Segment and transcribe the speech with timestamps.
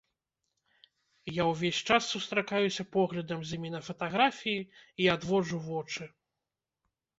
[1.31, 4.67] Я ўвесь час сустракаюся поглядам з імі на фатаграфіі
[5.05, 6.11] і адводжу вочы.